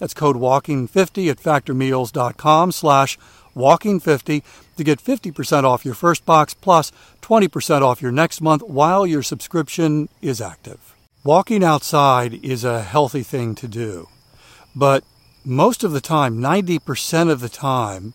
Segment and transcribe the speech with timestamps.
[0.00, 3.18] That's code WALKING50 at factormeals.com slash
[3.54, 4.42] WALKING50
[4.76, 6.90] to get 50% off your first box plus
[7.22, 10.96] 20% off your next month while your subscription is active.
[11.22, 14.08] Walking outside is a healthy thing to do,
[14.74, 15.04] but
[15.44, 18.14] most of the time, 90% of the time,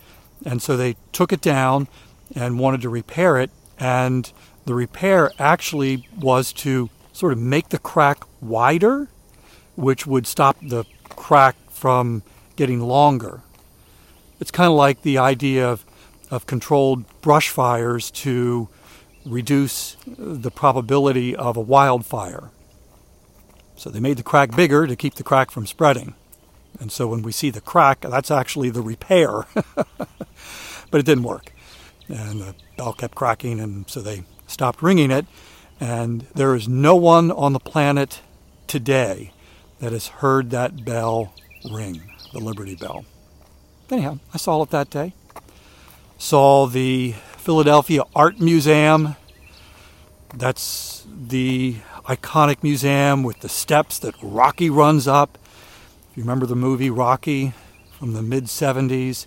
[0.44, 1.88] And so they took it down
[2.34, 4.32] and wanted to repair it and
[4.64, 9.08] the repair actually was to sort of make the crack wider,
[9.76, 12.22] which would stop the crack from
[12.56, 13.40] getting longer.
[14.40, 15.84] It's kind of like the idea of,
[16.30, 18.68] of controlled brush fires to
[19.24, 22.50] reduce the probability of a wildfire.
[23.76, 26.14] So they made the crack bigger to keep the crack from spreading.
[26.80, 29.46] And so when we see the crack, that's actually the repair.
[29.74, 31.53] but it didn't work
[32.08, 35.26] and the bell kept cracking, and so they stopped ringing it.
[35.80, 38.20] And there is no one on the planet
[38.66, 39.32] today
[39.80, 41.34] that has heard that bell
[41.70, 42.02] ring,
[42.32, 43.04] the Liberty Bell.
[43.90, 45.12] Anyhow, I saw it that day.
[46.16, 49.16] Saw the Philadelphia Art Museum.
[50.34, 51.76] That's the
[52.06, 55.38] iconic museum with the steps that Rocky runs up.
[56.10, 57.52] If you remember the movie Rocky
[57.90, 59.26] from the mid 70s,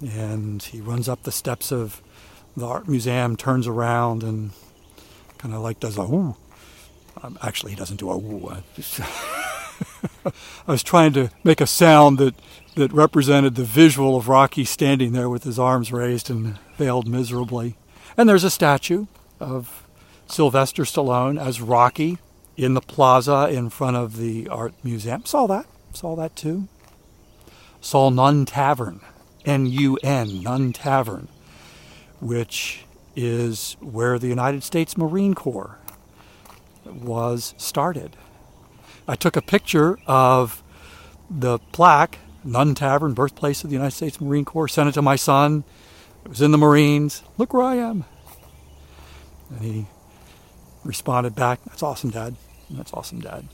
[0.00, 2.02] and he runs up the steps of
[2.56, 4.50] the art museum, turns around, and
[5.38, 6.36] kind of like does a ooh.
[7.22, 8.48] Um, actually, he doesn't do a ooh.
[8.48, 8.62] I,
[10.66, 12.34] I was trying to make a sound that
[12.76, 17.76] that represented the visual of Rocky standing there with his arms raised and failed miserably.
[18.16, 19.06] And there's a statue
[19.40, 19.86] of
[20.26, 22.18] Sylvester Stallone as Rocky
[22.56, 25.24] in the plaza in front of the art museum.
[25.24, 25.66] Saw that.
[25.94, 26.68] Saw that too.
[27.80, 29.00] Saw Nun Tavern,
[29.46, 31.28] N U N, Nun Tavern,
[32.20, 32.84] which
[33.14, 35.78] is where the United States Marine Corps
[36.84, 38.16] was started.
[39.08, 40.62] I took a picture of
[41.30, 45.16] the plaque, Nun Tavern, birthplace of the United States Marine Corps, sent it to my
[45.16, 45.64] son.
[46.24, 47.22] It was in the Marines.
[47.38, 48.04] Look where I am.
[49.50, 49.86] And he
[50.84, 52.36] responded back, That's awesome, Dad.
[52.70, 53.48] That's awesome, Dad.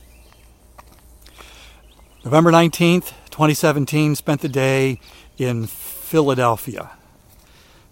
[2.24, 5.00] November 19th, 2017, spent the day
[5.38, 6.90] in Philadelphia.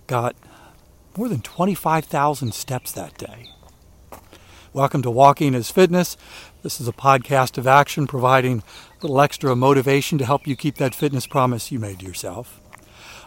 [0.06, 0.37] Got
[1.16, 3.50] more than 25,000 steps that day.
[4.72, 6.16] Welcome to Walking is Fitness.
[6.62, 10.76] This is a podcast of action providing a little extra motivation to help you keep
[10.76, 12.60] that fitness promise you made to yourself.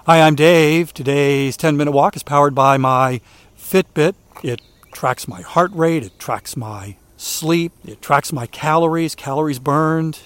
[0.06, 0.94] Hi, I'm Dave.
[0.94, 3.20] Today's 10 minute walk is powered by my
[3.58, 4.16] Fitbit.
[4.44, 4.62] It
[4.94, 10.20] tracks my heart rate, it tracks my sleep, it tracks my calories, calories burned.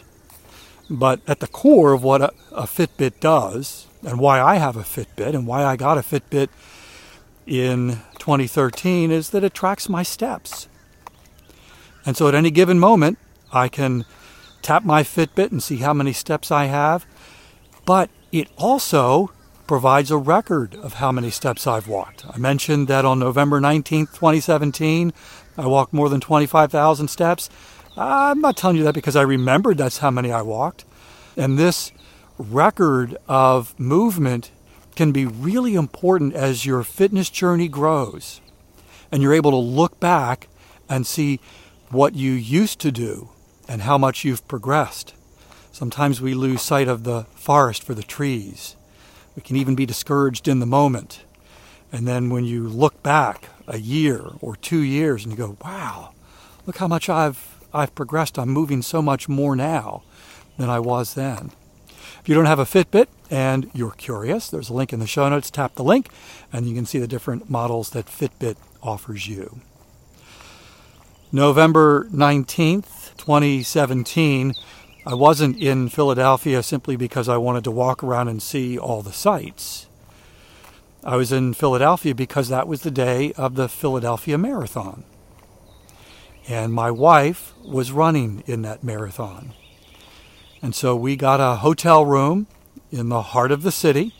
[0.89, 4.81] But at the core of what a, a, Fitbit does, and why I have a
[4.81, 6.49] Fitbit, and why I got a Fitbit
[7.45, 10.67] in 2013, is that it tracks my steps.
[12.05, 13.17] And so at any given moment,
[13.51, 14.05] I can
[14.61, 17.05] tap my Fitbit and see how many steps I have.
[17.85, 19.31] But it also
[19.67, 22.25] provides a record of how many steps I've walked.
[22.29, 25.11] I mentioned that on November 19th, 2017,
[25.57, 27.49] I walked more than 25,000 steps.
[27.97, 30.85] I'm not telling you that because I remembered that's how many I walked.
[31.35, 31.91] And this
[32.37, 34.51] record of movement
[34.95, 38.41] can be really important as your fitness journey grows.
[39.11, 40.47] And you're able to look back
[40.89, 41.39] and see
[41.89, 43.29] what you used to do
[43.67, 45.13] and how much you've progressed.
[45.71, 48.75] Sometimes we lose sight of the forest for the trees.
[49.35, 51.23] We can even be discouraged in the moment.
[51.91, 56.13] And then when you look back a year or two years and you go, wow,
[56.65, 58.39] look how much I've, I've progressed.
[58.39, 60.03] I'm moving so much more now
[60.57, 61.51] than I was then.
[62.19, 65.29] If you don't have a Fitbit and you're curious, there's a link in the show
[65.29, 65.51] notes.
[65.51, 66.09] Tap the link
[66.51, 69.61] and you can see the different models that Fitbit offers you.
[71.31, 74.53] November 19th, 2017,
[75.05, 79.13] I wasn't in Philadelphia simply because I wanted to walk around and see all the
[79.13, 79.87] sights.
[81.03, 85.03] I was in Philadelphia because that was the day of the Philadelphia Marathon.
[86.47, 89.53] And my wife was running in that marathon.
[90.61, 92.47] And so we got a hotel room
[92.89, 94.13] in the heart of the city,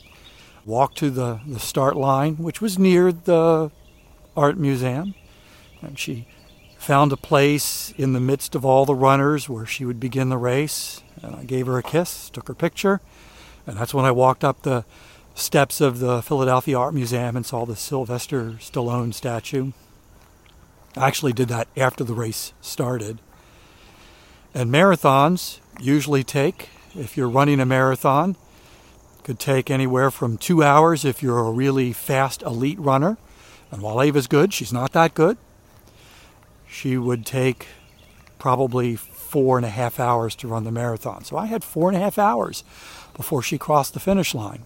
[0.64, 3.70] walked to the, the start line, which was near the
[4.36, 5.14] art museum.
[5.80, 6.28] And she
[6.76, 10.36] found a place in the midst of all the runners where she would begin the
[10.36, 11.02] race.
[11.22, 13.00] And I gave her a kiss, took her picture,
[13.66, 14.84] and that's when I walked up the
[15.34, 19.72] steps of the Philadelphia Art Museum and saw the Sylvester Stallone statue.
[20.98, 23.20] I actually did that after the race started.
[24.54, 28.36] And marathons usually take, if you're running a marathon,
[29.22, 33.18] could take anywhere from two hours if you're a really fast elite runner.
[33.70, 35.36] And while Ava's good, she's not that good
[36.68, 37.66] she would take
[38.38, 41.24] probably four and a half hours to run the marathon.
[41.24, 42.62] So I had four and a half hours
[43.14, 44.62] before she crossed the finish line.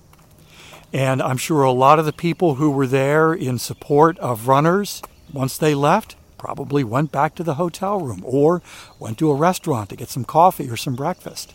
[0.93, 5.01] And I'm sure a lot of the people who were there in support of runners,
[5.33, 8.61] once they left, probably went back to the hotel room or
[8.99, 11.55] went to a restaurant to get some coffee or some breakfast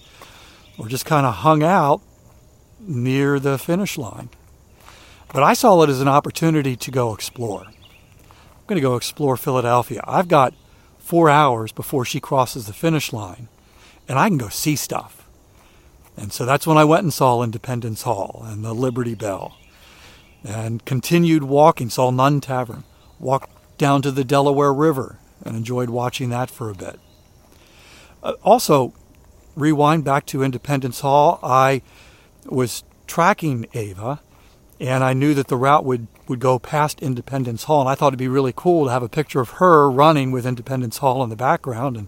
[0.78, 2.02] or just kind of hung out
[2.80, 4.30] near the finish line.
[5.34, 7.66] But I saw it as an opportunity to go explore.
[7.66, 10.00] I'm going to go explore Philadelphia.
[10.08, 10.54] I've got
[11.00, 13.50] four hours before she crosses the finish line,
[14.08, 15.28] and I can go see stuff.
[16.16, 19.58] And so that's when I went and saw Independence Hall and the Liberty Bell
[20.46, 22.86] and continued walking, saw Nun Tavern,
[23.20, 27.00] walked down to the Delaware River and enjoyed watching that for a bit.
[28.24, 28.94] Uh, also,
[29.56, 31.82] rewind back to Independence Hall, I
[32.46, 34.22] was tracking Ava
[34.80, 38.10] and I knew that the route would, would go past Independence Hall, and I thought
[38.10, 41.30] it'd be really cool to have a picture of her running with Independence Hall in
[41.30, 41.98] the background.
[41.98, 42.08] And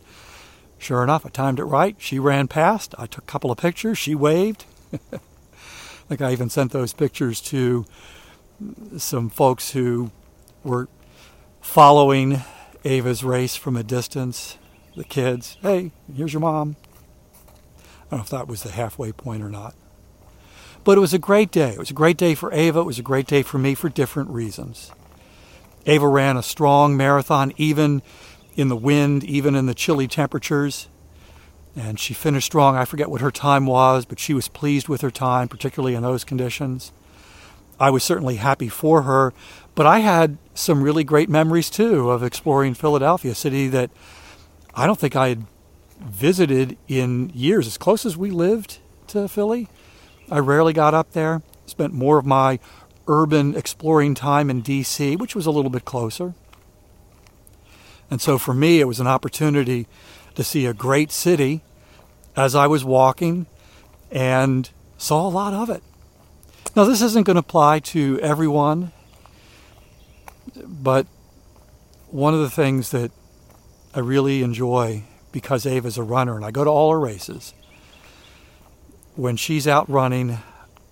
[0.78, 1.96] sure enough, I timed it right.
[1.98, 2.94] She ran past.
[3.00, 3.98] I took a couple of pictures.
[3.98, 4.66] She waved.
[4.94, 5.20] I
[6.10, 7.86] think I even sent those pictures to
[8.98, 10.12] some folks who
[10.64, 10.90] were
[11.62, 12.42] following
[12.84, 14.58] Ava's race from a distance.
[14.96, 16.76] The kids, hey, here's your mom.
[17.78, 19.76] I don't know if that was the halfway point or not.
[20.84, 21.72] But it was a great day.
[21.74, 22.80] It was a great day for Ava.
[22.80, 24.92] It was a great day for me for different reasons.
[25.86, 28.02] Ava ran a strong marathon, even
[28.56, 30.88] in the wind, even in the chilly temperatures.
[31.76, 32.76] And she finished strong.
[32.76, 36.04] I forget what her time was, but she was pleased with her time, particularly in
[36.04, 36.92] those conditions.
[37.80, 39.34] I was certainly happy for her,
[39.76, 43.90] but I had some really great memories too of exploring Philadelphia, a city that
[44.76, 45.46] I don't think I had
[46.00, 47.68] visited in years.
[47.68, 49.68] As close as we lived to Philly,
[50.30, 51.42] I rarely got up there.
[51.66, 52.60] Spent more of my
[53.08, 56.34] urban exploring time in D.C., which was a little bit closer.
[58.12, 59.88] And so for me, it was an opportunity
[60.36, 61.62] to see a great city
[62.36, 63.48] as I was walking
[64.12, 65.84] and saw a lot of it.
[66.76, 68.92] Now, this isn't going to apply to everyone,
[70.56, 71.08] but
[72.12, 73.12] one of the things that
[73.94, 77.54] I really enjoy because Ava's a runner and I go to all her races,
[79.16, 80.38] when she's out running,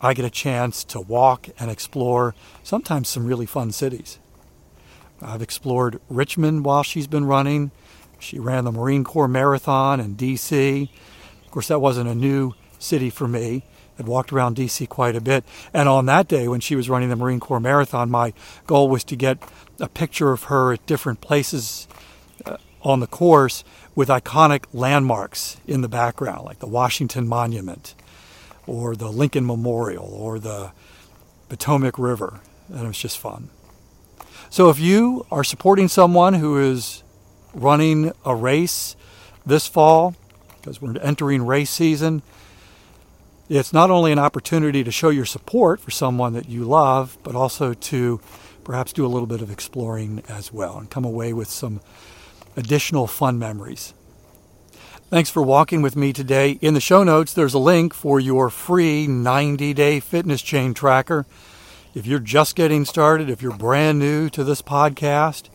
[0.02, 4.20] I get a chance to walk and explore sometimes some really fun cities.
[5.22, 7.72] I've explored Richmond while she's been running.
[8.20, 10.92] She ran the Marine Corps Marathon in D.C.
[11.46, 13.64] Of course, that wasn't a new city for me.
[14.00, 14.86] I'd walked around D.C.
[14.88, 15.44] quite a bit.
[15.74, 18.34] And on that day, when she was running the Marine Corps Marathon, my
[18.66, 19.38] goal was to get
[19.80, 21.88] a picture of her at different places
[22.46, 23.64] uh, on the course
[23.96, 27.96] with iconic landmarks in the background, like the Washington Monument
[28.68, 30.72] or the Lincoln Memorial or the
[31.50, 32.42] Potomac River.
[32.70, 33.50] And it was just fun.
[34.50, 37.04] So if you are supporting someone who is
[37.54, 38.96] running a race
[39.46, 40.16] this fall,
[40.60, 42.22] because we're entering race season,
[43.50, 47.36] it's not only an opportunity to show your support for someone that you love, but
[47.36, 48.20] also to
[48.64, 51.80] perhaps do a little bit of exploring as well and come away with some
[52.58, 53.94] additional fun memories.
[55.10, 56.58] Thanks for walking with me today.
[56.60, 61.26] In the show notes, there's a link for your free 90 day fitness chain tracker.
[61.96, 65.48] If you're just getting started, if you're brand new to this podcast,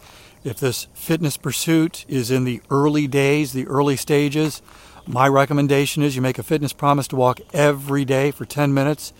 [0.42, 4.62] if this fitness pursuit is in the early days, the early stages,
[5.06, 9.12] my recommendation is you make a fitness promise to walk every day for 10 minutes.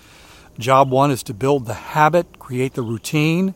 [0.59, 3.55] Job one is to build the habit, create the routine.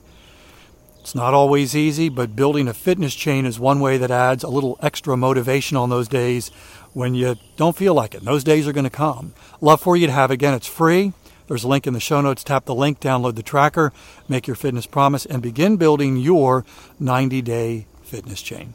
[1.01, 4.49] It's not always easy, but building a fitness chain is one way that adds a
[4.49, 6.49] little extra motivation on those days
[6.95, 8.19] when you don't feel like it.
[8.19, 9.33] And those days are going to come.
[9.61, 10.33] Love for you to have.
[10.33, 11.13] Again, it's free.
[11.47, 12.43] There's a link in the show notes.
[12.43, 13.93] Tap the link, download the tracker,
[14.29, 16.65] make your fitness promise, and begin building your
[16.99, 18.75] 90 day fitness chain.